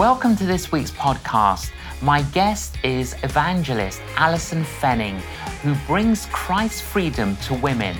[0.00, 1.72] Welcome to this week's podcast.
[2.00, 5.18] My guest is evangelist Alison Fenning,
[5.60, 7.94] who brings Christ's freedom to women.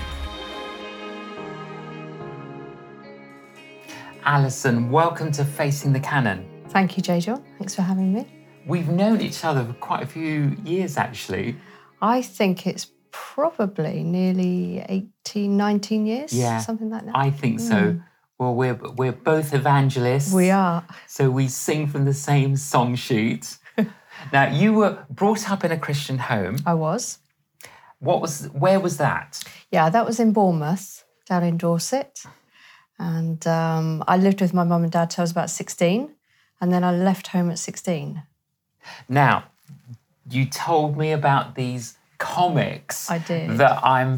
[4.23, 6.43] Alison, welcome to Facing the Canon.
[6.69, 7.19] Thank you, J.
[7.19, 7.43] John.
[7.59, 8.25] Thanks for having me.
[8.65, 11.55] We've known each other for quite a few years, actually.
[12.01, 17.15] I think it's probably nearly 18, 19 years, Yeah, something like that.
[17.15, 17.75] I think so.
[17.75, 18.03] Mm.
[18.41, 20.33] Well, we're we're both evangelists.
[20.33, 20.83] we are.
[21.05, 23.59] So we sing from the same song sheet.
[24.33, 26.57] now, you were brought up in a Christian home.
[26.65, 27.19] I was.
[27.99, 29.43] What was where was that?
[29.69, 32.23] Yeah, that was in Bournemouth, down in Dorset.
[32.97, 36.09] And um, I lived with my mum and dad till I was about 16.
[36.59, 38.23] And then I left home at 16.
[39.07, 39.43] Now,
[40.27, 43.59] you told me about these comics I did.
[43.59, 44.17] that I'm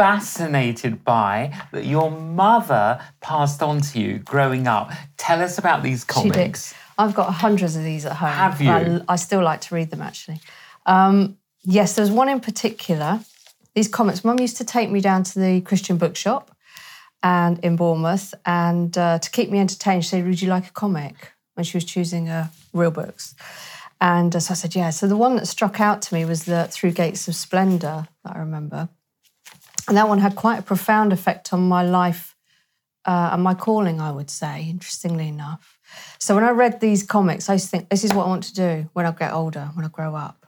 [0.00, 4.90] fascinated by that your mother passed on to you growing up.
[5.18, 6.72] Tell us about these comics.
[6.96, 8.30] I've got hundreds of these at home.
[8.30, 8.70] Have you?
[8.70, 10.40] I, I still like to read them actually.
[10.86, 13.20] Um, yes, there's one in particular.
[13.74, 14.24] These comics.
[14.24, 16.56] Mum used to take me down to the Christian bookshop,
[17.22, 20.72] and in Bournemouth, and uh, to keep me entertained, she said, "Would you like a
[20.72, 23.34] comic?" When she was choosing uh, real books,
[24.00, 26.44] and uh, so I said, "Yeah." So the one that struck out to me was
[26.44, 28.88] the Through Gates of Splendor that I remember,
[29.90, 32.36] and that one had quite a profound effect on my life
[33.04, 35.80] uh, and my calling, I would say, interestingly enough.
[36.20, 38.44] So when I read these comics, I used to think, this is what I want
[38.44, 40.46] to do when I get older, when I grow up.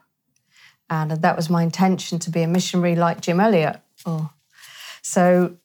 [0.88, 3.80] And that was my intention to be a missionary like Jim Elliot.
[4.06, 4.30] Oh.
[5.02, 5.56] So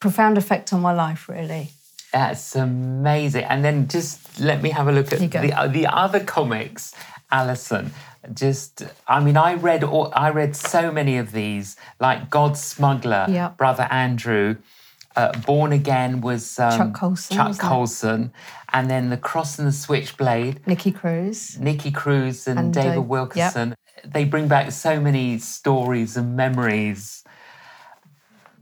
[0.00, 1.68] profound effect on my life, really.
[2.14, 3.44] That's amazing.
[3.44, 6.94] And then just let me have a look at the uh, the other comics,
[7.30, 7.92] Alison.
[8.34, 13.26] Just, I mean, I read all, I read so many of these, like God's Smuggler,
[13.28, 13.50] Yeah.
[13.50, 14.56] Brother Andrew.
[15.16, 17.58] Uh, Born Again was um, Chuck Colson, Chuck?
[17.58, 18.32] Colson,
[18.72, 21.58] and then The Cross and the Switchblade, Nicky Cruz.
[21.58, 23.06] Nicky Cruz and, And, uh, David yep.
[23.06, 23.74] Wilkerson.
[24.04, 27.24] They bring back so many stories and memories.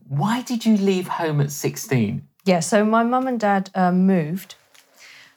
[0.09, 2.27] Why did you leave home at 16?
[2.45, 4.55] Yeah, so my mum and dad uh, moved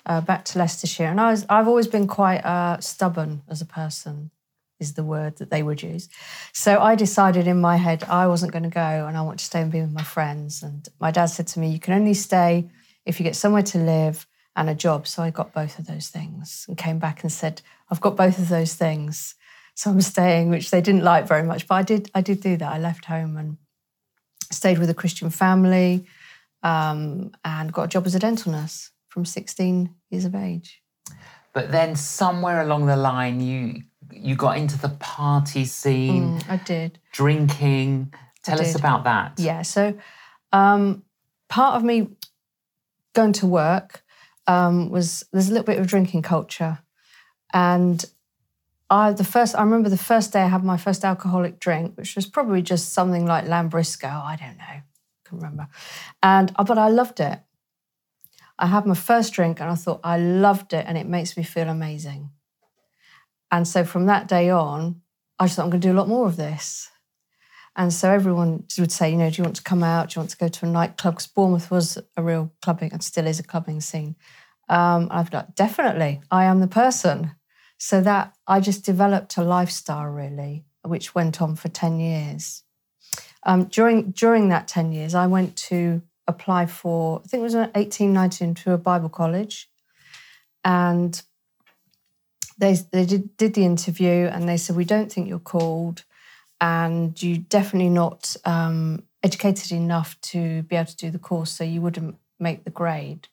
[0.09, 3.66] uh, back to Leicestershire, and I was, I've always been quite uh, stubborn as a
[3.66, 4.31] person,
[4.80, 6.09] is the word that they would use.
[6.52, 9.46] So I decided in my head I wasn't going to go, and I want to
[9.46, 10.64] stay and be with my friends.
[10.64, 12.68] And my dad said to me, "You can only stay
[13.06, 14.25] if you get somewhere to live
[14.56, 17.62] and a job." So I got both of those things, and came back and said,
[17.91, 19.36] "I've got both of those things."
[19.76, 22.09] So I'm staying, which they didn't like very much, but I did.
[22.16, 22.74] I did do that.
[22.74, 23.58] I left home and
[24.52, 26.08] stayed with a Christian family
[26.64, 30.81] um, and got a job as a dental nurse from 16 years of age.
[31.53, 37.00] But then somewhere along the line, you you got into the party scene, I did.
[37.12, 38.14] drinking.
[38.44, 39.34] Tell us about that.
[39.38, 39.62] Yeah.
[39.62, 39.97] So
[40.52, 41.03] um,
[41.50, 42.08] part of me
[43.14, 44.03] going to work
[44.47, 46.80] um, was there's a little bit of drinking culture.
[47.53, 48.03] And
[48.90, 52.16] I the first I remember the first day I had my first alcoholic drink, which
[52.16, 54.09] was probably just something like Lambrusco.
[54.09, 54.64] I don't know.
[54.64, 54.84] I
[55.26, 55.68] Can remember.
[56.24, 57.40] And uh, but I loved it.
[58.59, 61.44] I had my first drink and I thought I loved it and it makes me
[61.44, 62.30] feel amazing.
[63.52, 65.02] And so from that day on,
[65.40, 66.90] I just thought I'm going to do a lot more of this.
[67.75, 70.09] And so everyone would say, you know, do you want to come out?
[70.09, 71.16] Do you want to go to a nightclub?
[71.16, 74.18] Because Bournemouth was a real clubbing and still is a clubbing scene.
[74.68, 77.36] Um, I've like, definitely, I am the person.
[77.78, 82.64] So that I just developed a lifestyle really, which went on for 10 years.
[83.44, 87.69] Um, during during that 10 years, I went to apply for, I think it was
[87.75, 89.69] 18, 19, to a Bible college.
[90.63, 91.22] And
[92.57, 96.03] they, they did, did the interview and they said, we don't think you're called
[96.62, 101.63] and you're definitely not um, educated enough to be able to do the course, so
[101.63, 103.28] you wouldn't make the grade.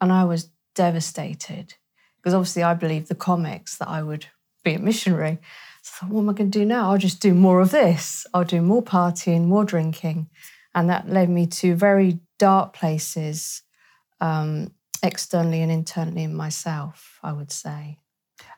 [0.00, 1.74] And I was devastated
[2.16, 4.26] because obviously I believed the comics that I would
[4.64, 5.38] be a missionary.
[5.82, 6.90] So I thought, what am I going to do now?
[6.90, 8.26] I'll just do more of this.
[8.32, 10.28] I'll do more partying, more drinking.
[10.74, 13.62] And that led me to very dark places,
[14.20, 14.72] um,
[15.02, 17.98] externally and internally in myself, I would say.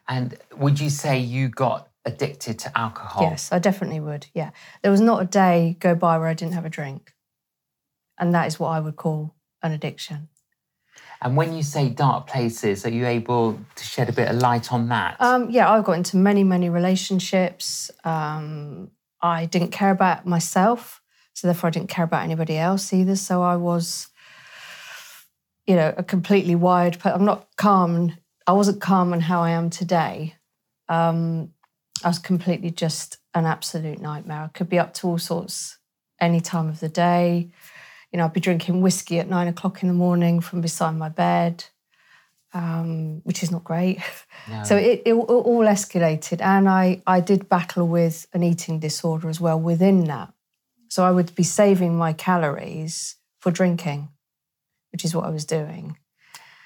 [0.08, 3.22] And would you say you got addicted to alcohol?
[3.22, 4.26] Yes, I definitely would.
[4.34, 4.50] Yeah.
[4.82, 7.14] There was not a day go by where I didn't have a drink.
[8.18, 10.28] And that is what I would call an addiction.
[11.22, 14.72] And when you say dark places, are you able to shed a bit of light
[14.72, 15.16] on that?
[15.20, 17.90] Um, yeah, I got into many, many relationships.
[18.04, 18.90] Um,
[19.20, 21.02] I didn't care about myself,
[21.34, 23.16] so therefore I didn't care about anybody else either.
[23.16, 24.08] So I was,
[25.66, 26.98] you know, a completely wired.
[27.02, 28.16] But I'm not calm.
[28.46, 30.34] I wasn't calm in how I am today.
[30.88, 31.52] Um,
[32.04, 34.44] I was completely just an absolute nightmare.
[34.44, 35.78] I could be up to all sorts
[36.20, 37.50] any time of the day.
[38.12, 41.08] You know, I'd be drinking whiskey at nine o'clock in the morning from beside my
[41.08, 41.64] bed.
[42.52, 43.98] um, which is not great.
[44.48, 44.64] No.
[44.64, 49.40] So it, it all escalated, and I I did battle with an eating disorder as
[49.40, 50.32] well within that.
[50.90, 54.08] So I would be saving my calories for drinking,
[54.92, 55.96] which is what I was doing.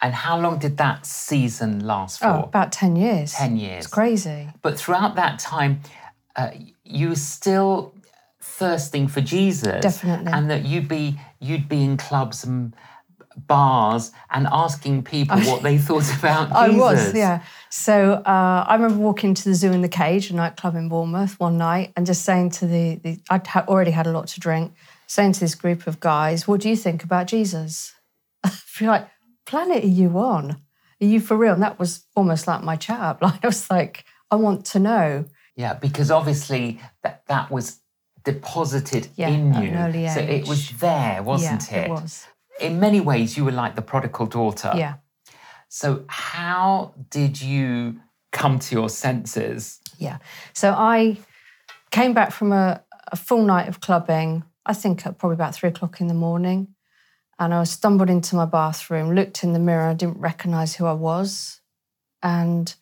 [0.03, 2.26] and how long did that season last for?
[2.26, 3.32] Oh, about ten years.
[3.32, 3.85] 10 years.
[3.85, 4.49] It's crazy.
[4.61, 5.81] But throughout that time,
[6.37, 6.50] uh,
[6.85, 7.94] you were still
[8.41, 9.81] thirsting for Jesus.
[9.81, 10.32] Definitely.
[10.32, 12.75] And that you'd be you'd be in clubs and
[13.37, 16.57] bars and asking people what they thought about Jesus.
[16.57, 17.43] I was, yeah.
[17.71, 21.39] So uh, I remember walking to the Zoo in the Cage, a nightclub in Bournemouth,
[21.41, 24.41] one night, and just saying to the, the I'd ha- already had a lot to
[24.41, 24.73] drink,
[25.07, 27.95] saying to this group of guys, "What do you think about Jesus?"
[28.49, 29.09] Feel like,
[29.47, 30.63] planet are you on?
[31.01, 31.55] Are you for real?
[31.55, 33.23] And that was almost like my chat up.
[33.23, 35.25] Like I was like, I want to know.
[35.57, 37.81] Yeah, because obviously that that was
[38.25, 40.09] deposited Yeah, in you.
[40.09, 41.85] So it was there, wasn't yeah, it?
[41.87, 42.27] it was.
[42.61, 44.73] In many ways, you were like the prodigal daughter.
[44.77, 44.95] Yeah.
[45.69, 48.01] So how did you
[48.33, 49.81] come to your senses?
[49.99, 50.19] Yeah.
[50.53, 51.19] So I
[51.91, 55.71] came back from a, a full night of clubbing, I think at probably about three
[55.71, 56.69] o'clock in the morning.
[57.39, 60.93] And I stumbled into my bathroom, looked in the mirror, I didn't recognize who I
[60.93, 61.61] was.
[62.23, 62.73] And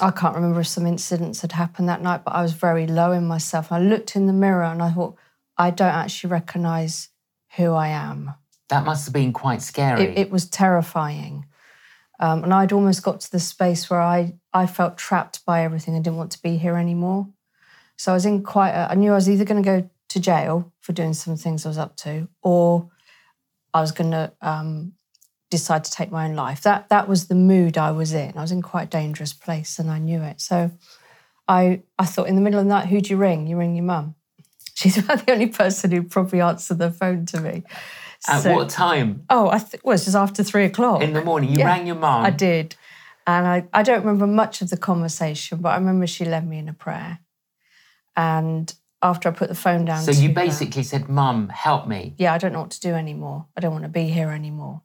[0.00, 3.12] I can't remember if some incidents had happened that night, but I was very low
[3.12, 3.72] in myself.
[3.72, 5.16] I looked in the mirror and I thought,
[5.56, 7.08] I don't actually recognize
[7.56, 8.34] who I am.
[8.68, 10.04] That must have been quite scary.
[10.04, 11.46] It, it was terrifying.
[12.18, 15.94] Um, and I'd almost got to the space where I, I felt trapped by everything.
[15.94, 17.28] I didn't want to be here anymore.
[17.96, 20.20] So I was in quite a, I knew I was either going to go to
[20.20, 22.90] jail for doing some things I was up to, or
[23.74, 24.92] I was going to um,
[25.50, 26.62] decide to take my own life.
[26.62, 28.32] That that was the mood I was in.
[28.36, 30.40] I was in quite a dangerous place, and I knew it.
[30.40, 30.70] So
[31.48, 33.46] I I thought in the middle of the night, who'd you ring?
[33.46, 34.14] You ring your mum.
[34.74, 37.64] She's about the only person who'd probably answer the phone to me.
[38.28, 41.02] At So- what time Oh, I th- well, it was just after three o'clock.
[41.02, 41.50] in the morning?
[41.50, 42.24] You Yeah, rang your mum.
[42.24, 42.74] I did.
[43.26, 46.58] And I, I don't remember much of the conversation, but I remember she led me
[46.58, 47.18] in a prayer.
[48.16, 52.14] And after I put the phone down, So you her- basically said, "Mum, help me."
[52.18, 53.46] yeah, I don't know what to do anymore.
[53.56, 54.82] I don't want to be here anymore.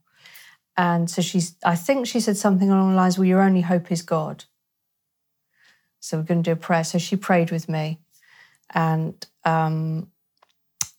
[0.78, 3.92] And so she's, I think she said something along the lines, well, your only hope
[3.92, 4.46] is God.
[6.00, 6.84] So we're going to do a prayer.
[6.84, 8.00] So she prayed with me.
[8.74, 10.11] And um,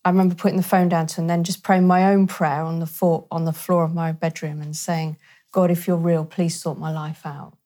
[0.05, 2.81] I remember putting the phone down to and then just praying my own prayer on
[2.81, 5.17] the, floor, on the floor of my bedroom and saying,
[5.53, 7.57] God, if you're real, please sort my life out.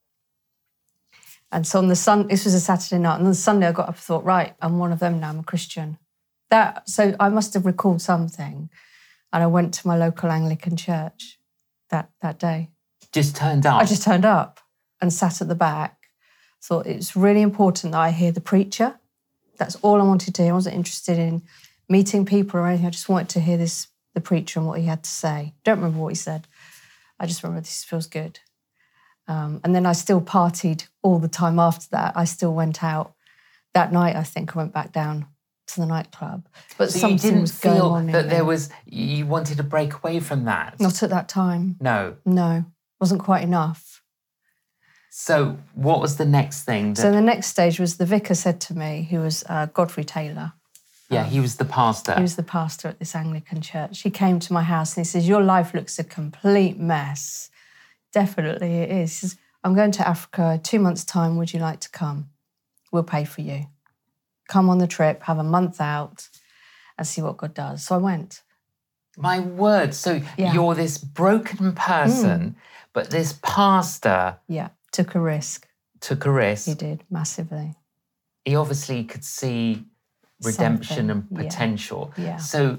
[1.53, 3.73] And so on the sun, this was a Saturday night, and on the Sunday I
[3.73, 5.31] got up and thought, right, I'm one of them now.
[5.31, 5.97] I'm a Christian.
[6.51, 8.69] That so I must have recalled something,
[9.33, 11.39] and I went to my local Anglican church
[11.91, 12.71] that that day.
[13.13, 13.81] Just turned up.
[13.81, 14.61] I just turned up
[15.01, 16.09] and sat at the back.
[16.63, 18.99] Thought it's really important that I hear the preacher.
[19.57, 20.53] That's all I wanted to hear.
[20.53, 21.43] I wasn't interested in
[21.89, 22.87] meeting people or anything.
[22.87, 25.53] I just wanted to hear this the preacher and what he had to say.
[25.63, 26.49] Don't remember what he said.
[27.21, 28.41] I just remember this feels good.
[29.29, 32.17] Um, and then I still partied all the time after that.
[32.17, 33.15] I still went out
[33.75, 34.17] that night.
[34.17, 35.27] I think I went back down
[35.69, 36.49] to the nightclub.
[36.79, 38.71] But so something didn't was going feel on that there was.
[38.87, 40.81] You wanted to break away from that.
[40.81, 41.77] not at that time.
[41.81, 42.17] No.
[42.25, 42.65] No,
[43.01, 44.03] wasn't quite enough.
[45.11, 46.93] So what was the next thing?
[46.95, 50.05] That, So the next stage was the vicar said to me, who was uh, Godfrey
[50.05, 50.53] Taylor.
[51.09, 52.15] Yeah, he was the pastor.
[52.15, 54.03] He was the pastor at this Anglican church.
[54.03, 57.51] He came to my house and he says, Your life looks a complete mess.
[58.13, 59.13] Definitely it is.
[59.13, 61.37] He says, I'm going to Africa two months' time.
[61.37, 62.31] Would you like to come?
[62.93, 63.67] We'll pay for you.
[64.49, 66.29] Come on the trip, have a month out,
[66.97, 67.85] and see what God does.
[67.85, 68.43] So I went.
[69.17, 69.95] My word.
[69.95, 70.51] So Yeah.
[70.51, 70.55] Mm.
[70.55, 72.57] you're this broken person,
[72.93, 75.67] but this pastor Yeah, took a risk.
[76.01, 76.67] took a risk.
[76.67, 77.75] He did massively.
[78.45, 79.85] He obviously could see
[80.43, 81.43] redemption and Something, yeah.
[81.51, 82.13] potential.
[82.17, 82.37] Yeah.
[82.39, 82.79] So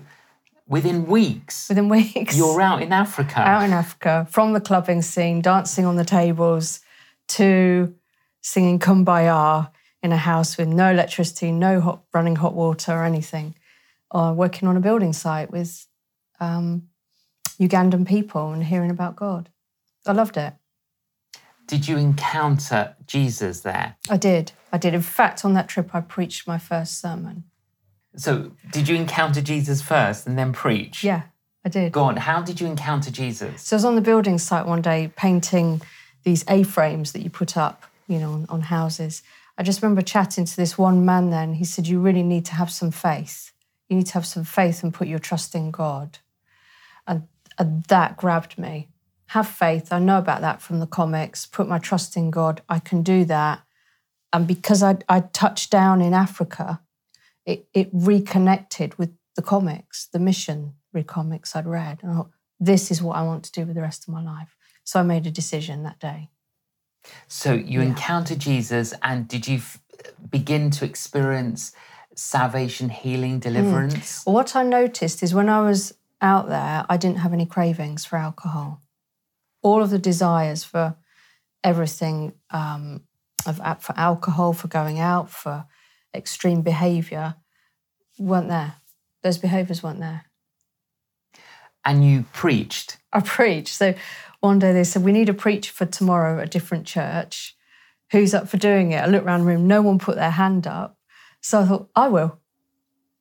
[0.68, 2.36] within weeks, Within weeks.
[2.38, 3.40] you're out in Africa.
[3.40, 6.80] out in Africa, from the clubbing scene, dancing on the tables,
[7.30, 7.94] to
[8.42, 9.70] singing Kumbaya
[10.02, 13.56] in a house with no electricity, no hot, running hot water or anything,
[14.12, 15.86] or working on a building site with
[16.40, 16.84] um,
[17.60, 19.50] Ugandan people and hearing about God.
[20.06, 20.54] I loved it.
[21.67, 23.95] Did you encounter Jesus there?
[24.09, 24.53] I did.
[24.71, 24.93] I did.
[24.93, 27.43] In fact, on that trip, I preached my first sermon.
[28.15, 31.03] So did you encounter Jesus first and then preach?
[31.03, 31.24] Yeah,
[31.63, 31.91] I did.
[31.91, 32.17] Go on.
[32.17, 33.62] How did you encounter Jesus?
[33.62, 35.81] So I was on the building site one day painting
[36.24, 39.21] these A-frames that you put up, you know, on, on houses.
[39.57, 41.53] I just remember chatting to this one man then.
[41.53, 43.51] He said, You really need to have some faith.
[43.89, 46.19] You need to have some faith and put your trust in God.
[47.05, 48.89] And, and that grabbed me.
[49.27, 49.91] Have faith.
[49.91, 51.46] I know about that from the comics.
[51.46, 52.62] Put my trust in God.
[52.69, 53.62] I can do that.
[54.34, 56.81] And because I I touched down in Africa,
[57.46, 62.00] it, it reconnected with the comics, the missionary comics I'd read.
[62.01, 64.22] And I thought, this is what I want to do with the rest of my
[64.22, 64.55] life.
[64.84, 66.29] So I made a decision that day.
[67.27, 67.88] So you Yeah.
[67.88, 69.79] encountered Jesus, and did you f-
[70.29, 71.72] begin to experience
[72.15, 73.39] salvation, healing, hmm.
[73.39, 74.25] deliverance?
[74.25, 78.05] Well, what I noticed is when I was out there, I didn't have any cravings
[78.05, 78.81] for alcohol.
[79.62, 80.96] All of the desires for
[81.64, 83.02] everything um,
[83.46, 85.66] of for alcohol, for going out, for
[86.14, 87.36] extreme behaviour,
[88.18, 88.76] weren't there.
[89.24, 90.26] Those behaviours weren't there.
[91.86, 92.98] And you preached.
[93.14, 93.74] I preached.
[93.76, 93.96] So
[94.42, 97.56] one day they said, We need a preacher for tomorrow at a different church.
[98.12, 98.98] Who's up for doing it?
[98.98, 100.98] I looked around the room, no one put their hand up.
[101.42, 102.40] So I thought, I will.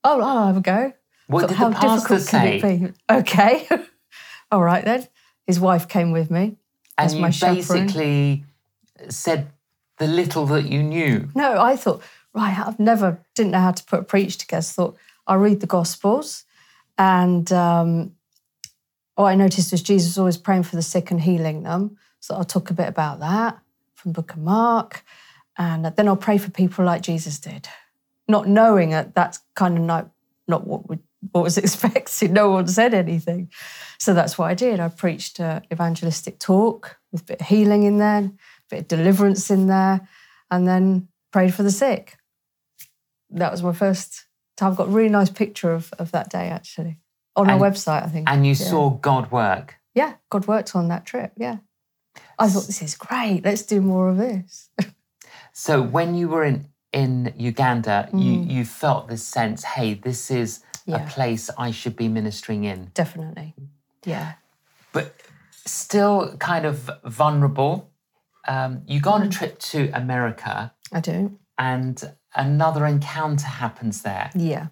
[0.05, 0.93] Oh, I'll have a go.
[1.27, 2.93] What Thought, did How the pastor difficult can it be?
[3.11, 3.69] Okay.
[4.53, 5.07] All right then.
[5.47, 6.57] His wife came with me.
[6.99, 7.87] And as you my chaperone.
[7.87, 8.45] basically
[9.09, 9.49] said
[9.99, 11.29] the little that you knew.
[11.35, 12.03] No, I thought,
[12.35, 14.63] right, I've never, didn't know how to put a preach together.
[14.63, 16.45] Thought, I'll read the Gospels.
[16.99, 18.13] And um,
[19.15, 21.99] what I noticed was Jesus was always praying for the sick and healing them.
[22.21, 23.59] So I'll talk a bit about that
[23.95, 25.05] from Book of Mark.
[25.59, 27.69] And then I'll pray for people like Jesus did,
[28.29, 30.11] not knowing that that's kind of not,
[30.47, 30.99] not what, we,
[31.33, 32.31] what was expected.
[32.33, 33.51] No one said anything.
[33.99, 34.81] So that's what I did.
[34.81, 38.33] I preached an evangelistic talk with a bit of healing in there, a
[38.71, 40.07] bit of deliverance in there,
[40.51, 42.17] and then prayed for the sick.
[43.31, 44.71] That was my first time.
[44.73, 46.99] I've got a really nice picture of, of that day actually
[47.35, 48.29] on our website, I think.
[48.31, 48.71] And you Yeah.
[48.71, 49.77] saw God work.
[49.95, 51.33] Yeah, God worked on that trip.
[51.37, 51.59] Yeah.
[52.39, 53.43] I thought this is great.
[53.45, 54.71] Let's do more of this.
[55.59, 58.51] So when you were in, in Uganda, you, Mm.
[58.51, 61.05] you felt this sense, hey, this is Yeah.
[61.05, 62.91] a place I should be ministering in.
[62.95, 63.55] Definitely.
[64.05, 64.35] Yeah.
[64.93, 65.15] But
[65.65, 67.91] still kind of vulnerable.
[68.49, 69.27] Um, you go on Mm.
[69.27, 71.37] a trip to America I do.
[71.59, 74.31] and another encounter happens there.
[74.37, 74.67] Yeah.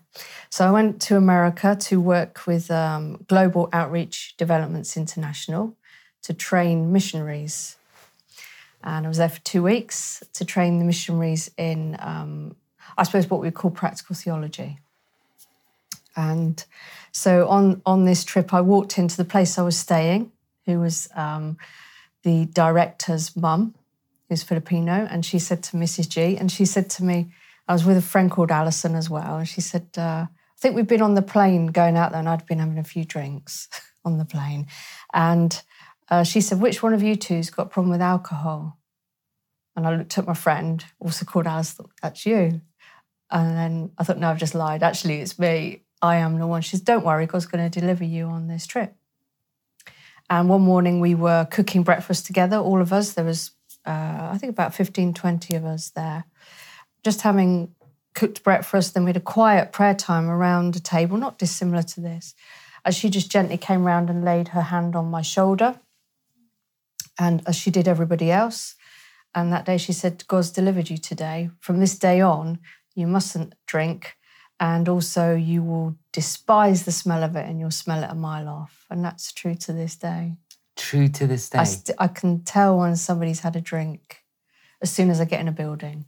[0.50, 5.75] So I went to America to work with um, Global Outreach Developments International
[6.23, 7.76] to train missionaries.
[8.85, 12.54] And I was there for two weeks to train the missionaries in, um,
[12.97, 14.78] I suppose, what we call practical theology.
[16.16, 16.64] And
[17.12, 20.33] so on, on this trip, I walked into the place I was staying,
[20.66, 21.56] who was um,
[22.23, 23.75] the director's mum,
[24.28, 25.06] who's Filipino.
[25.11, 26.09] And she said to Mrs.
[26.09, 27.33] G, and she said to me,
[27.66, 29.38] I was with a friend called Alison as well.
[29.38, 32.28] And she said, uh, I think we've been on the plane going out there, and
[32.28, 33.68] I'd been having a few drinks
[34.04, 34.66] on the plane.
[35.12, 35.61] And
[36.11, 38.78] uh, she said, Which one of you two's got a problem with alcohol?
[39.76, 42.61] And I looked at my friend, also called Alice, thought, That's you.
[43.30, 44.83] And then I thought, No, I've just lied.
[44.83, 45.83] Actually, it's me.
[46.04, 46.61] I am the one.
[46.61, 48.94] She says, Don't worry, God's going to deliver you on this trip.
[50.28, 53.14] And one morning we were cooking breakfast together, all of us.
[53.14, 53.52] There was,
[53.87, 56.25] uh, I think, about 15, 20 of us there,
[57.02, 57.75] just having
[58.14, 58.92] cooked breakfast.
[58.92, 62.34] Then we had a quiet prayer time around a table, not dissimilar to this.
[62.84, 65.80] As she just gently came round and laid her hand on my shoulder,
[67.18, 68.75] and as she did everybody else.
[69.34, 71.49] And that day she said, God's delivered you today.
[71.61, 72.58] From this day on,
[72.94, 74.18] you mustn't drink.
[74.61, 78.49] And also, you will despise the smell of it and you'll smell it a mile
[78.49, 78.87] off.
[78.90, 80.37] And that's true to this day.
[80.76, 81.58] True to this day.
[81.58, 84.23] I, st- I can tell when somebody's had a drink
[84.80, 86.06] as soon as I get in a building.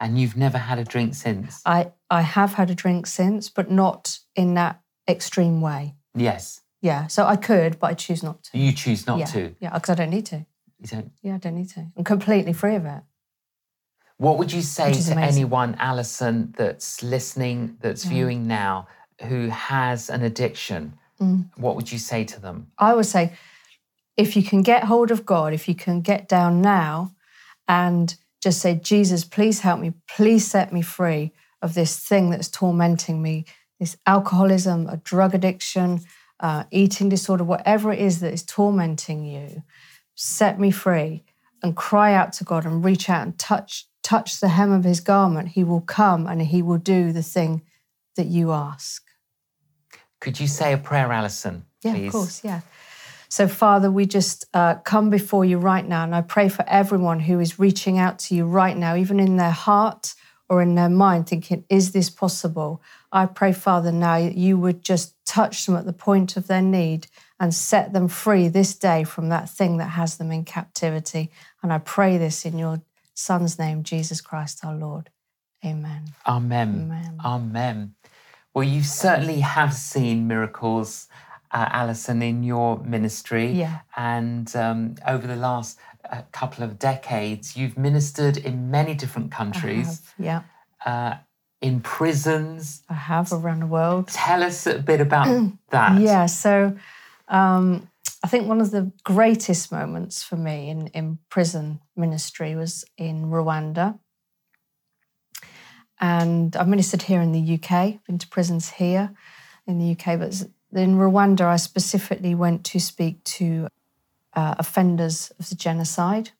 [0.00, 1.62] and you've never had a drink since.
[1.64, 5.94] I, I have had a drink since, but not in that extreme way.
[6.14, 6.60] yes.
[6.82, 8.58] Yeah, so I could, but I choose not to.
[8.58, 9.54] You choose not yeah, to.
[9.60, 10.46] yeah, because I don't need to.
[10.78, 11.10] You don't.
[11.22, 11.86] Yeah, I don't need to.
[11.96, 13.02] I'm completely free of it.
[14.18, 15.18] What would you say to amazing.
[15.18, 18.88] anyone, Alison, that's listening, that's viewing now,
[19.22, 20.98] who has an addiction?
[21.20, 21.50] Mm.
[21.56, 22.68] What would you say to them?
[22.78, 23.32] I would say
[24.16, 27.14] if you can get hold of God, if you can get down now
[27.68, 32.48] and just say, Jesus, please help me, please set me free of this thing that's
[32.48, 33.44] tormenting me,
[33.78, 36.00] this alcoholism, a drug addiction,
[36.40, 39.62] uh, eating disorder, whatever it is that is tormenting you,
[40.14, 41.24] set me free
[41.62, 45.00] and cry out to God and reach out and touch touch the hem of his
[45.00, 47.62] garment, he will come and he will do the thing
[48.14, 49.02] that you ask.
[50.20, 51.64] Could you say a prayer, Alison?
[51.82, 52.60] Yeah, of course, yeah.
[53.28, 57.18] So, Father, we just uh, come before you right now, and I pray for everyone
[57.18, 60.14] who is reaching out to you right now, even in their heart
[60.48, 62.80] or in their mind, thinking, is this possible?
[63.10, 66.62] I pray, Father, now that you would just touch them at the point of their
[66.62, 67.08] need
[67.40, 71.32] and set them free this day from that thing that has them in captivity.
[71.60, 72.80] And I pray this in your
[73.16, 75.08] Son's name, Jesus Christ our Lord.
[75.64, 76.04] Amen.
[76.26, 76.82] Amen.
[76.90, 77.18] Amen.
[77.24, 77.94] Amen.
[78.52, 81.08] Well, you certainly have seen miracles,
[81.50, 83.52] uh, Alison, in your ministry.
[83.52, 83.78] Yeah.
[83.96, 85.78] And um, over the last
[86.10, 90.42] uh, couple of decades, you've ministered in many different countries, have, yeah,
[90.84, 91.16] uh,
[91.62, 92.82] in prisons.
[92.90, 94.08] I have around the world.
[94.08, 96.00] Tell us a bit about that.
[96.00, 96.76] Yeah, so
[97.28, 97.88] Um,
[98.26, 103.26] I think one of the greatest moments for me in, in prison ministry was in
[103.26, 104.00] Rwanda.
[106.00, 109.14] And I've ministered here in the UK, been to prisons here
[109.68, 110.42] in the UK, but
[110.72, 113.68] in Rwanda, I specifically went to speak to
[114.34, 116.30] uh, offenders of the genocide.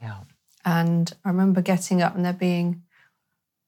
[0.00, 0.20] Yeah.
[0.64, 2.82] And I remember getting up and there being,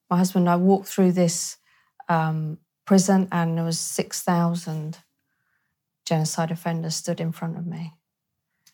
[0.09, 1.59] my husband and I walked through this
[2.09, 5.01] um, prison and there was 6,000
[6.07, 7.93] genocide offenders stood in front of me.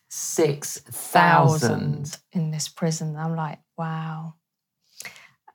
[0.07, 3.17] Six thousand in this prison.
[3.17, 4.35] I'm like, wow.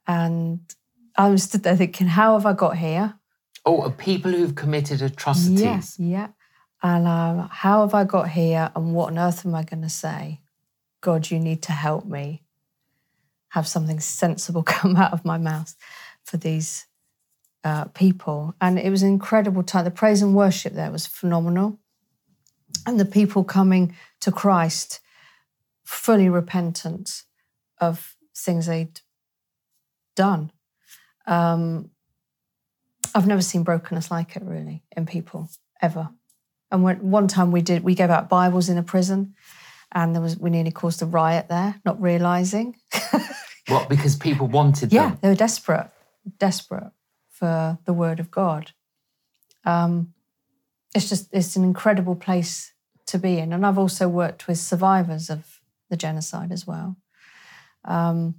[0.07, 0.61] And
[1.17, 3.15] I was stood there thinking, how have I got here?
[3.65, 5.97] Oh, people who've committed atrocities.
[5.99, 6.29] Yeah, yeah.
[6.83, 8.71] And um, how have I got here?
[8.75, 10.41] And what on earth am I going to say?
[11.01, 12.43] God, you need to help me
[13.51, 15.77] have something sensible come out of my mouth
[16.25, 16.87] for these
[17.65, 18.55] uh, people.
[18.61, 19.85] And it was an incredible time.
[19.85, 21.79] The praise and worship there was phenomenal.
[22.87, 25.01] And the people coming to Christ
[25.85, 27.23] fully repentant
[27.81, 29.01] of things they'd
[30.15, 30.53] done.
[31.27, 31.91] Um,
[33.15, 35.49] I've never seen brokenness like it really in people
[35.81, 36.11] ever.
[36.71, 39.35] And when, one time we did, we gave out Bibles in a prison,
[39.93, 42.77] and there was we nearly caused a riot there, not realizing.
[43.69, 43.89] what?
[43.89, 44.97] Because people wanted them?
[44.97, 45.19] yeah, them.
[45.23, 45.91] they were desperate,
[46.39, 46.93] desperate
[47.39, 48.73] for the word of God.
[49.65, 50.15] Um,
[50.95, 52.73] it's just it's an incredible place
[53.07, 56.97] to be in, and I've also worked with survivors of the genocide as well.
[57.85, 58.35] Um,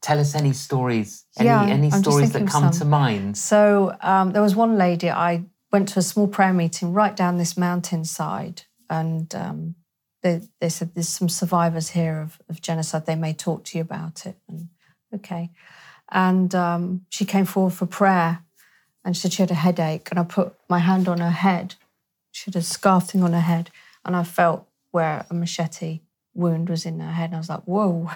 [0.00, 3.36] Tell us any stories, any, Yeah, any stories that come to mind.
[3.36, 7.36] So um, there was one lady, I went to a small prayer meeting right down
[7.36, 9.74] this mountainside, and um,
[10.22, 13.04] they, they said, There's some survivors here of, of genocide.
[13.04, 14.36] They may talk to you about it.
[14.48, 14.68] And
[15.14, 15.50] okay.
[16.10, 18.42] And um, she came forward for prayer,
[19.04, 21.76] and she said she had a headache, and I put my hand on her head.
[22.32, 23.70] She had a scarf thing on her head,
[24.04, 26.00] and I felt where a machete
[26.34, 27.26] wound was in her head.
[27.26, 28.10] And I was like, Whoa,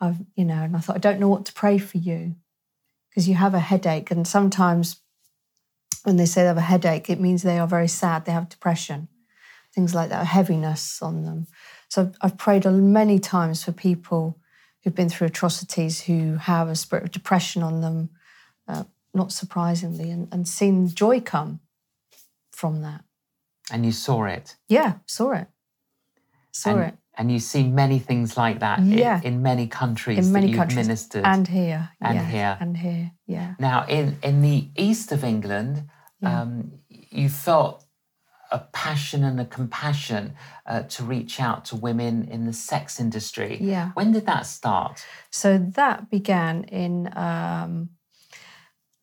[0.00, 2.34] I've, you know, and I thought, I don't know what to pray for you
[3.08, 4.10] because you have a headache.
[4.10, 5.00] And sometimes
[6.02, 8.48] when they say they have a headache, it means they are very sad, they have
[8.48, 9.08] depression,
[9.72, 11.46] things like that, heaviness on them.
[11.88, 14.38] So I've prayed many times for people
[14.84, 18.10] who've been through atrocities who have a spirit of depression on them,
[18.68, 21.60] uh, not surprisingly, and, and seen joy come
[22.52, 23.02] from that.
[23.70, 24.56] And you saw it.
[24.68, 25.48] Yeah, saw it.
[26.52, 26.94] Saw and, it.
[27.16, 29.20] And you see many things like that Yeah.
[29.24, 30.86] in, many countries In many that you've countries.
[30.86, 31.24] ministered.
[31.24, 31.90] And here.
[32.00, 32.56] And yeah, here.
[32.60, 33.54] And here, yeah.
[33.58, 35.88] Now, in, in the east of England,
[36.20, 36.42] Yeah.
[36.42, 37.83] um, you felt
[38.54, 40.32] a passion and a compassion
[40.64, 43.58] uh, to reach out to women in the sex industry.
[43.60, 43.90] Yeah.
[43.94, 45.04] When did that start?
[45.30, 47.90] So that began in um,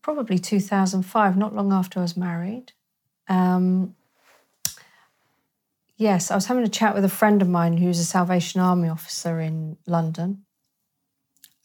[0.01, 2.71] probably 2005, not long after I was married.
[3.27, 3.93] Um,
[5.97, 8.87] yes, I was having a chat with a friend of mine who's a Salvation Army
[8.87, 10.45] officer in London.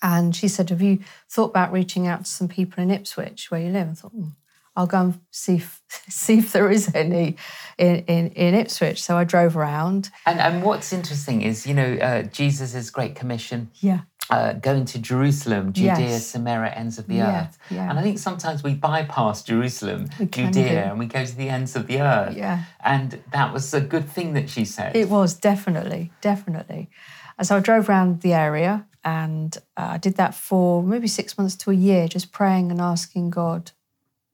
[0.03, 0.99] And she said, Have you
[1.31, 3.89] thought about reaching out to some people in Ipswich where you live?
[3.89, 4.29] I thought, "Hmm,
[4.77, 7.37] I'll go and see if, see if there is any
[7.79, 9.03] in, in, in Ipswich.
[9.03, 10.11] So I drove around.
[10.27, 14.01] And, and what's interesting is, you know, uh, Jesus' Great Commission, Yeah.
[14.31, 16.27] uh, going to Jerusalem, Judea, Yes.
[16.27, 17.59] Samaria, ends of the Yeah, earth.
[17.71, 17.89] yeah.
[17.89, 20.53] And I think sometimes we bypass Jerusalem, We Judea,
[20.85, 20.91] do.
[20.91, 22.37] and we go to the ends of the earth.
[22.37, 22.65] Yeah.
[22.85, 24.95] And that was a good thing that she said.
[24.97, 26.91] It was definitely, definitely.
[27.39, 31.39] And so I drove around the area and uh, I did that for maybe six
[31.39, 33.71] months to a year, just praying and asking God,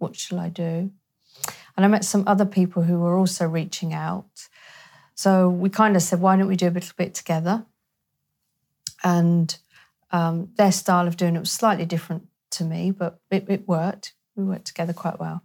[0.02, 0.90] what shall I do?
[1.76, 4.48] And I met some other people who were also reaching out.
[5.14, 7.64] So we kind of said, why don't we do a little bit together?
[9.02, 9.56] And
[10.10, 14.14] um, their style of doing it was slightly different to me, but it, it worked.
[14.36, 15.42] We worked together quite well.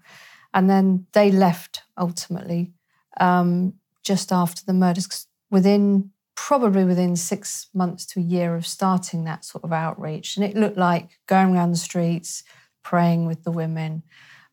[0.54, 2.74] And then they left ultimately
[3.20, 9.24] um, just after the murders, within probably within six months to a year of starting
[9.24, 10.38] that sort of outreach.
[10.38, 12.44] And it looked like going around the streets,
[12.84, 14.04] praying with the women,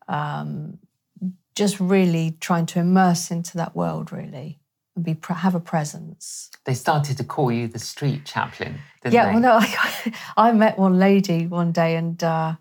[0.08, 0.78] um,
[1.54, 4.58] just really trying to immerse into that world, really,
[4.96, 6.50] and be have a presence.
[6.64, 9.32] They started to call you the street chaplain, didn't yeah, they?
[9.32, 12.54] well, no, I, I met one lady one day, and uh,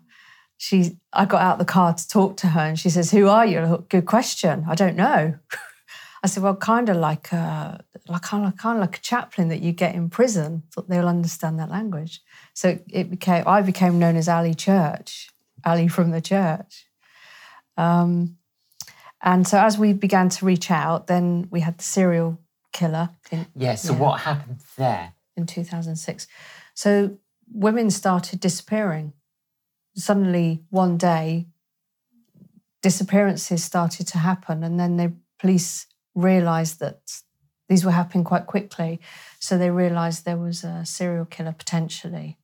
[0.56, 3.46] she, I got out the car to talk to her, and she says, "Who are
[3.46, 4.64] you?" Good question.
[4.68, 5.34] I don't know.
[6.22, 9.48] I said, "Well, kind of like a, like kind of kind of like a chaplain
[9.48, 10.62] that you get in prison.
[10.72, 12.20] Thought they'll understand that language."
[12.54, 15.30] So it became, I became known as Ali Church,
[15.64, 16.86] Ali from the church.
[17.76, 18.38] Um,
[19.20, 22.38] and so as we began to reach out, then we had the serial
[22.72, 23.98] killer in, yeah, so Yeah.
[23.98, 25.12] what happened there?
[25.36, 26.26] in 2006.
[26.74, 27.18] So
[27.52, 29.12] women started disappearing.
[29.96, 31.46] Suddenly, one day,
[32.82, 37.22] disappearances started to happen, and then the police realised that
[37.68, 39.00] these were happening quite quickly.
[39.40, 42.38] So they realised there was a serial killer potentially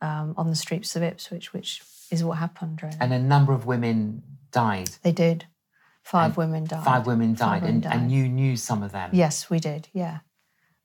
[0.00, 2.82] um, on the streets of Ipswich, which is what happened.
[2.82, 4.90] Really, And a number of women died.
[5.02, 5.46] they did.
[6.02, 6.84] Five And women died.
[6.84, 9.10] Five women Five died, women and, and you knew some of them.
[9.12, 9.88] Yes, we did.
[9.94, 10.18] Yeah,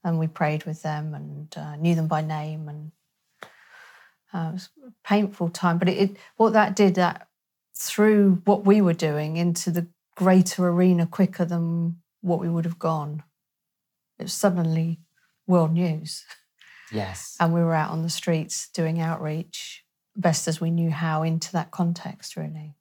[0.04, 2.92] and we prayed with them and uh, knew them by name, and
[4.34, 5.78] uh, it was a painful time.
[5.78, 7.28] But it, it what that did that
[7.76, 12.80] threw what we were doing into the greater arena quicker than what we would have
[12.80, 13.24] gone.
[14.18, 15.00] It was suddenly
[15.48, 16.24] world news,
[16.94, 17.36] Yes.
[17.40, 19.84] and we were out on the streets doing outreach
[20.16, 22.36] best as we knew how into that context.
[22.36, 22.76] Really.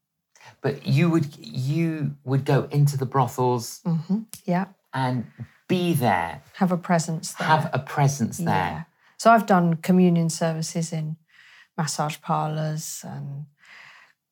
[0.60, 5.26] But you would you would go into the brothels hmm Yeah, and
[5.68, 7.46] be there, have a presence there.
[7.46, 8.46] have a presence there.
[8.46, 8.82] Yeah.
[9.18, 11.16] So I've done communion services in
[11.76, 13.46] massage parlors and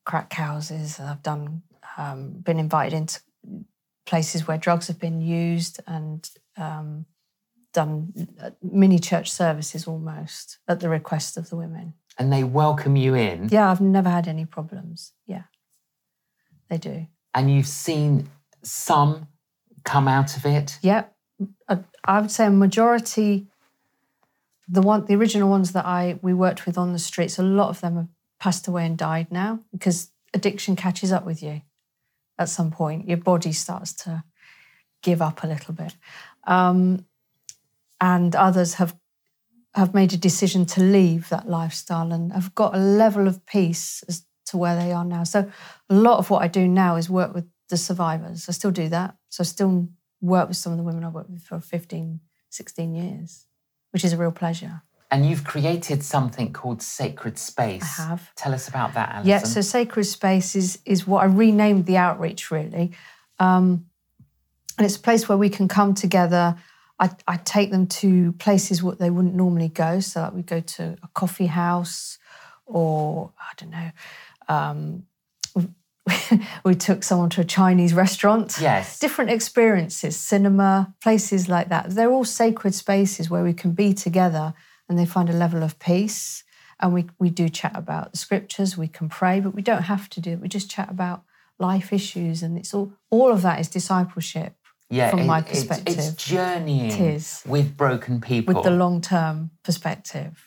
[0.05, 0.99] crack houses.
[0.99, 1.61] I've done
[1.97, 3.19] um, been invited into
[4.05, 7.05] places where drugs have been used and um,
[7.73, 11.93] done uh, mini church services almost at the request of the women.
[12.19, 15.13] And they welcome you in, Yeah, I've never had any problems.
[15.27, 15.43] Yeah,
[16.69, 17.07] they do.
[17.33, 18.29] and you've seen
[18.63, 19.27] some
[19.83, 20.79] come out of it.
[20.81, 21.05] Yeah,
[21.69, 23.47] I, I would say a majority.
[24.67, 27.69] The one, the original ones that I we worked with on the streets, a lot
[27.69, 28.07] of them have
[28.39, 31.61] passed away and died now because addiction catches up with you.
[32.39, 34.23] At some point, your body starts to
[35.03, 35.95] give up a little bit,
[36.45, 37.05] um,
[38.01, 38.95] and others have
[39.75, 44.03] have made a decision to leave that lifestyle and have got a level of peace
[44.07, 45.23] as to where they are now.
[45.23, 45.49] So,
[45.89, 48.47] a lot of what I do now is work with the survivors.
[48.49, 49.15] I still do that.
[49.29, 49.89] So, I still
[50.21, 53.45] work with some of the women I've worked with for 15, 16 years,
[53.91, 54.81] which is a real pleasure.
[55.09, 57.99] And you've created something called Sacred Space.
[57.99, 58.35] I have.
[58.35, 59.29] Tell us about that, Alison.
[59.29, 62.91] Yeah, so Sacred Space is, is what I renamed the outreach really.
[63.39, 63.85] Um,
[64.77, 66.55] and it's a place where we can come together.
[66.99, 69.99] I, I take them to places what they wouldn't normally go.
[69.99, 72.17] So like we go to a coffee house
[72.65, 73.91] or, I don't know,
[74.47, 75.03] um,
[76.63, 78.57] we took someone to a Chinese restaurant.
[78.59, 78.99] Yes.
[78.99, 81.91] Different experiences, cinema, places like that.
[81.91, 84.53] They're all sacred spaces where we can be together
[84.89, 86.43] and they find a level of peace.
[86.79, 90.09] And we, we do chat about the scriptures, we can pray, but we don't have
[90.11, 90.39] to do it.
[90.39, 91.23] We just chat about
[91.59, 92.43] life issues.
[92.43, 94.55] And it's all all of that is discipleship
[94.89, 95.97] yeah, from it- my perspective.
[95.97, 97.41] It's, journeying It is.
[97.45, 98.53] with broken people.
[98.55, 100.43] with the long term perspective,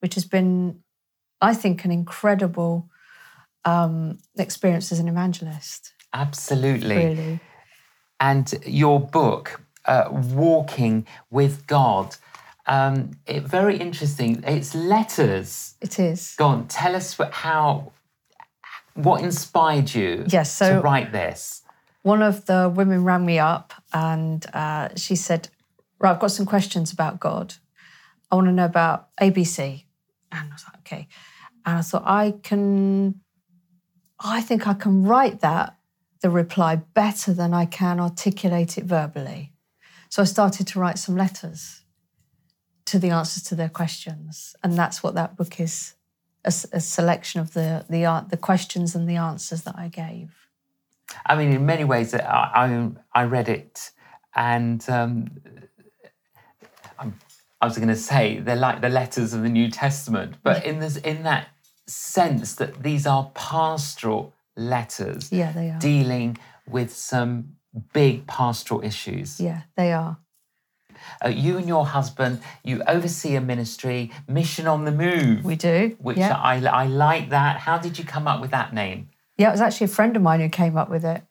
[0.00, 0.80] which has been,
[1.40, 2.88] I think, an incredible
[3.64, 5.92] um, experience as an evangelist.
[6.12, 6.96] Absolutely.
[6.96, 7.40] Really.
[8.20, 12.16] and your book, uh, Walking with God.
[12.66, 14.42] Um, it, very interesting.
[14.44, 15.74] It's letters.
[15.80, 16.34] It is.
[16.36, 17.92] Go on, tell us what, how,
[18.94, 21.62] what inspired you Yes, to so- write this.
[22.06, 25.48] One of the women rang me up and uh, she said,
[25.98, 27.54] Right, I've got some questions about God.
[28.30, 29.82] I want to know about ABC.
[30.30, 31.08] And I was like, Okay.
[31.64, 33.22] And I thought, I can,
[34.20, 35.78] I think I can write that,
[36.20, 39.52] the reply, better than I can articulate it verbally.
[40.08, 41.82] So I started to write some letters
[42.84, 44.54] to the answers to their questions.
[44.62, 49.16] And that's what that book is—a selection of the, the, an- the questions and the
[49.16, 50.45] answers that I gave.
[51.24, 52.90] I mean, in many ways, I, I,
[53.20, 53.90] I read it
[54.34, 55.30] and um,
[56.98, 57.14] I'm,
[57.60, 60.78] I was going to say they're like the letters of the New Testament, but in
[60.78, 61.48] this, in that
[61.86, 65.78] sense that these are pastoral letters Yeah, they are.
[65.78, 66.38] dealing
[66.68, 67.56] with some
[67.92, 69.40] big pastoral issues.
[69.40, 70.18] Yeah, they are.
[71.24, 75.94] Uh, you and your husband, you oversee a ministry, Mission on the Move, We do.
[76.00, 76.34] which yeah.
[76.34, 77.58] I, I like that.
[77.58, 79.10] How did you come up with that name?
[79.38, 81.22] Yeah, it was actually a friend of mine who came up with it.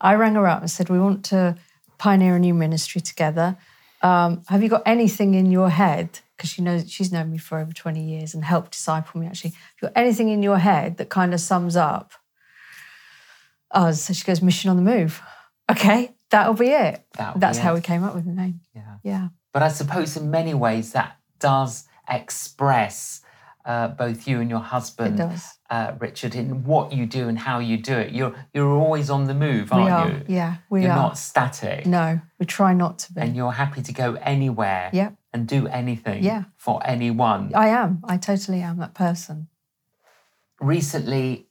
[0.00, 1.56] I rang her up and said, We want to
[1.98, 3.56] pioneer a new ministry together.
[4.02, 6.20] Um, have you got anything in your head?
[6.36, 9.50] Because she knows she's known me for over 20 years and helped disciple me actually.
[9.50, 12.12] Have you got anything in your head that kind of sums up
[13.70, 14.02] us?
[14.02, 15.22] So she goes, Mission on the Move.
[15.70, 17.06] Okay, that'll be it.
[17.16, 17.76] That'll be That's how it.
[17.76, 18.60] we came up with the name.
[18.74, 18.96] Yeah.
[19.02, 19.28] Yeah.
[19.52, 23.22] But I suppose in many ways that does express
[23.64, 25.20] uh, both you and your husband,
[25.70, 28.12] Uh, Richard, in what you do and how you do it.
[28.12, 30.08] You're you're always on the move, aren't are.
[30.10, 30.24] you?
[30.28, 30.96] Yeah, we you're are.
[30.96, 33.20] not static, No, we try not to be.
[33.22, 35.10] and you're happy to go anywhere Yeah.
[35.32, 36.44] and do anything Yeah.
[36.56, 37.52] for anyone.
[37.54, 38.02] I am.
[38.04, 39.48] I totally am that person.
[40.60, 41.46] Recently,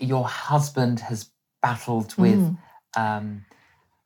[0.00, 1.30] your husband has
[1.62, 2.56] battled with Mm.
[2.96, 3.44] um,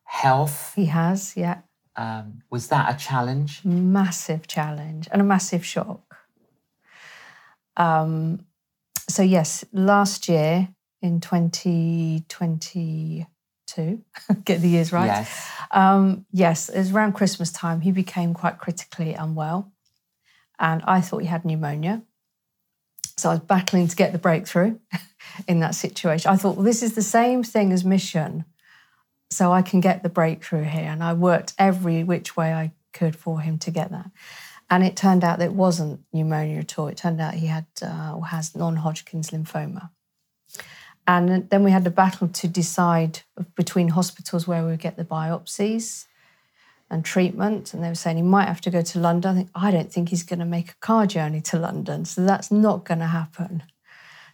[0.03, 0.73] health.
[0.75, 1.61] He has, yeah.
[1.95, 3.61] Um, was that a challenge?
[3.65, 6.12] massive challenge and a massive shock.
[7.77, 8.45] Um,
[9.09, 10.69] so yes, last year
[11.01, 14.03] in 2022,
[14.45, 15.07] get the years right.
[15.07, 15.49] Yes.
[15.71, 17.81] Um, yes, it was around Christmas time.
[17.81, 19.71] He became quite critically unwell,
[20.59, 22.01] and I thought he had pneumonia.
[23.17, 24.79] So I was battling to get the breakthrough
[25.47, 26.31] in that situation.
[26.31, 28.45] I thought, well, this is the same thing as mission,
[29.29, 30.89] so I can get the breakthrough here.
[30.89, 34.09] And I worked every which way I could for him to get that.
[34.73, 36.87] And it turned out that it wasn't pneumonia at all.
[36.87, 39.91] It turned out he had uh, or has non-Hodgkin's lymphoma.
[41.05, 43.19] And then we had a battle to decide
[43.55, 46.07] between hospitals where we would get the biopsies
[46.89, 47.75] and treatment.
[47.75, 49.29] And they were saying he might have to go to London.
[49.29, 52.25] I think I don't think he's going to make a car journey to London, so
[52.25, 53.61] that's not going to happen.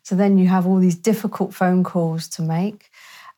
[0.04, 2.90] So then you have all these difficult phone calls to make,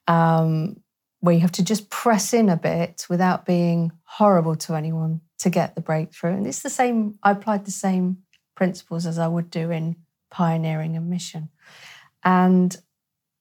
[0.08, 0.80] um,
[1.20, 5.50] where you have to just press in a bit without being horrible to anyone to
[5.50, 6.34] get the breakthrough.
[6.34, 7.18] And it's the same.
[7.24, 8.24] I applied the same
[8.56, 9.96] principles as I would do in
[10.30, 11.50] pioneering a mission,
[12.24, 12.76] and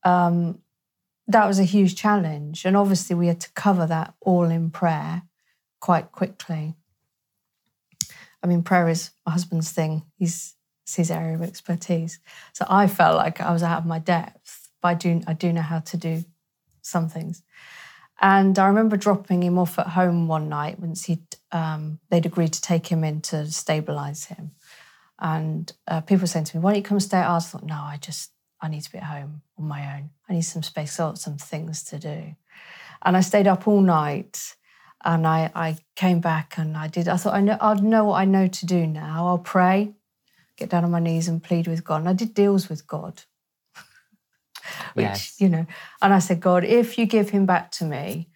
[0.03, 0.59] um,
[1.29, 2.65] that was a huge challenge.
[2.65, 5.23] And obviously, we had to cover that all in prayer
[5.81, 6.75] quite quickly.
[8.43, 10.05] I mean, prayer is my husband's thing.
[10.17, 10.57] He's
[10.97, 12.19] his area of expertise.
[12.53, 15.53] So I felt like I was out of my depth, but I do I do
[15.53, 16.25] know how to do
[16.83, 17.43] some things.
[18.21, 22.53] And I remember dropping him off at home one night once he'd um, they'd agreed
[22.53, 24.53] to take him in to stabilize him.
[25.19, 27.49] And uh, people were saying to me, "Why don't you come stay at ours?" I
[27.49, 28.31] thought, "No, I just
[28.61, 30.11] I need to be at home on my own.
[30.29, 31.01] I need some space.
[31.01, 32.37] I got some things to do."
[33.03, 34.55] And I stayed up all night
[35.05, 37.09] and I, I came back and I did.
[37.09, 39.29] I thought I know I'd know what I know to do now.
[39.29, 39.95] I'll pray,
[40.57, 42.01] get down on my knees and plead with God.
[42.01, 43.23] And I did deals with God,
[44.95, 45.35] which Yes.
[45.40, 45.66] you know.
[46.03, 48.29] And I said, God, if you give him back to me,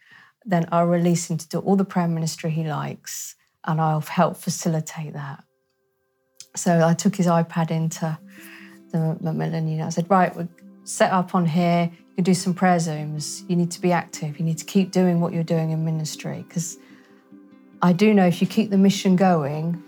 [0.45, 4.37] then I'll release him to do all the prayer ministry he likes, and I'll help
[4.37, 5.45] facilitate that.
[6.57, 8.19] So I took his iPad into
[8.93, 9.87] the Macmillan Unit.
[9.87, 10.49] I said, right, we're
[10.85, 11.91] set up on here.
[11.93, 13.49] You can do some prayer zooms.
[13.49, 14.39] You need to be active.
[14.39, 16.45] You need to keep doing what you're doing in ministry.
[16.47, 16.79] Because
[17.83, 19.83] I do know if you keep the mission going,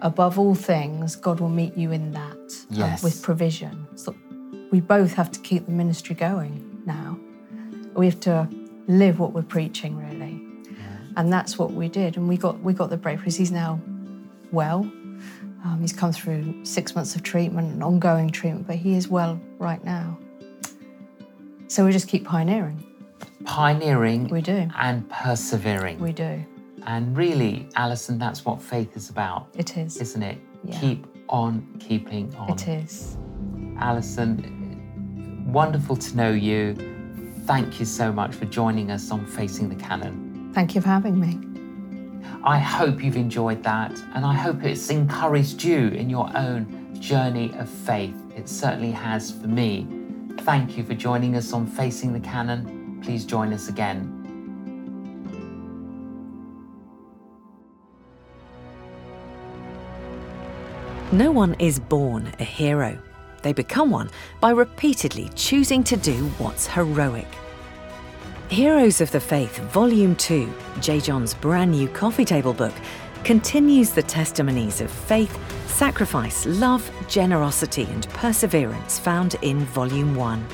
[0.00, 2.36] above all things, God will meet you in that
[2.70, 3.02] uh, Yes.
[3.02, 3.88] with provision.
[3.96, 4.14] So
[4.70, 7.18] we both have to keep the ministry going now.
[7.94, 8.48] We have to
[8.86, 10.44] live what we're preaching, really.
[11.16, 12.16] And that's what we did.
[12.16, 13.36] And we got we got the breakthroughs.
[13.36, 13.80] He's now
[14.52, 14.80] well.
[15.64, 19.40] Um, he's come through six months of treatment and ongoing treatment, but he is well
[19.58, 20.16] right now.
[21.66, 22.84] So we just keep pioneering.
[23.44, 24.70] Pioneering We do.
[24.76, 25.98] and persevering.
[25.98, 26.44] We do.
[26.86, 29.96] and really, Alison, that's what faith is about, It is.
[30.00, 30.38] isn't it?
[30.64, 30.78] Yeah.
[30.78, 32.50] Keep on keeping on.
[32.50, 33.16] It is.
[33.78, 34.57] Alison,
[35.48, 36.74] wonderful to know you.
[37.46, 40.52] Thank you so much for joining us on Facing the Canon.
[40.54, 41.40] Thank you for having me.
[42.44, 47.52] I hope you've enjoyed that, and I hope it's encouraged you in your own journey
[47.58, 48.14] of faith.
[48.36, 49.86] It certainly has for me.
[50.40, 53.00] Thank you for joining us on Facing the Canon.
[53.02, 54.14] Please join us again.
[61.10, 62.98] No one is born a hero.
[63.42, 67.28] They become one by repeatedly choosing to do what's heroic.
[68.48, 71.00] Heroes of the Faith, Volume 2, J.
[71.00, 72.74] John's brand new coffee table book,
[73.24, 80.46] continues the testimonies of faith, sacrifice, love, generosity, and perseverance found in Volume 1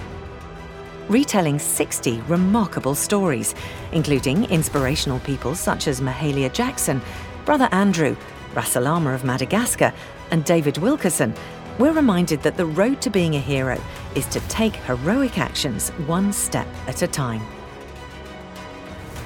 [1.08, 3.54] retelling 60 remarkable stories,
[3.92, 7.00] including inspirational people such as Mahalia Jackson,
[7.44, 8.16] Brother Andrew,
[8.54, 9.92] Rasalama of Madagascar,
[10.30, 11.34] and David Wilkerson,
[11.78, 13.80] we're reminded that the road to being a hero
[14.14, 17.42] is to take heroic actions one step at a time.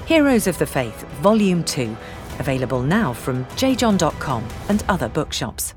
[0.07, 1.95] Heroes of the Faith, Volume 2,
[2.39, 5.75] available now from jjohn.com and other bookshops.